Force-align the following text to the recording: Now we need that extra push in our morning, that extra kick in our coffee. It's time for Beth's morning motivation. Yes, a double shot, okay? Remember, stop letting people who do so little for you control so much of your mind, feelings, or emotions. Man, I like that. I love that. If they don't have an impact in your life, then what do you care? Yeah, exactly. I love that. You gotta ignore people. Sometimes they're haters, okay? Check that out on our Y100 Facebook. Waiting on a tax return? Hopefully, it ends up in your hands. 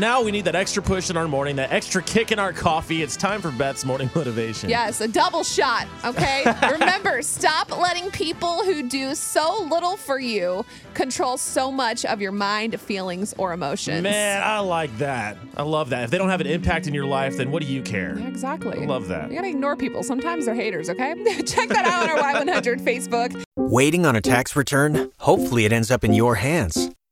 Now 0.00 0.22
we 0.22 0.30
need 0.30 0.46
that 0.46 0.54
extra 0.54 0.82
push 0.82 1.10
in 1.10 1.18
our 1.18 1.28
morning, 1.28 1.56
that 1.56 1.72
extra 1.72 2.02
kick 2.02 2.32
in 2.32 2.38
our 2.38 2.54
coffee. 2.54 3.02
It's 3.02 3.18
time 3.18 3.42
for 3.42 3.50
Beth's 3.50 3.84
morning 3.84 4.08
motivation. 4.14 4.70
Yes, 4.70 5.02
a 5.02 5.08
double 5.08 5.44
shot, 5.44 5.86
okay? 6.06 6.42
Remember, 6.72 7.20
stop 7.20 7.76
letting 7.76 8.10
people 8.10 8.64
who 8.64 8.88
do 8.88 9.14
so 9.14 9.62
little 9.70 9.98
for 9.98 10.18
you 10.18 10.64
control 10.94 11.36
so 11.36 11.70
much 11.70 12.06
of 12.06 12.18
your 12.18 12.32
mind, 12.32 12.80
feelings, 12.80 13.34
or 13.36 13.52
emotions. 13.52 14.02
Man, 14.02 14.42
I 14.42 14.60
like 14.60 14.96
that. 14.96 15.36
I 15.54 15.64
love 15.64 15.90
that. 15.90 16.04
If 16.04 16.10
they 16.10 16.16
don't 16.16 16.30
have 16.30 16.40
an 16.40 16.46
impact 16.46 16.86
in 16.86 16.94
your 16.94 17.04
life, 17.04 17.36
then 17.36 17.50
what 17.50 17.62
do 17.62 17.68
you 17.68 17.82
care? 17.82 18.18
Yeah, 18.18 18.26
exactly. 18.26 18.80
I 18.80 18.86
love 18.86 19.06
that. 19.08 19.28
You 19.28 19.36
gotta 19.36 19.48
ignore 19.48 19.76
people. 19.76 20.02
Sometimes 20.02 20.46
they're 20.46 20.54
haters, 20.54 20.88
okay? 20.88 21.12
Check 21.44 21.68
that 21.68 21.84
out 21.84 22.08
on 22.08 22.18
our 22.18 22.42
Y100 22.42 22.80
Facebook. 22.80 23.44
Waiting 23.56 24.06
on 24.06 24.16
a 24.16 24.22
tax 24.22 24.56
return? 24.56 25.12
Hopefully, 25.18 25.66
it 25.66 25.74
ends 25.74 25.90
up 25.90 26.04
in 26.04 26.14
your 26.14 26.36
hands. 26.36 26.90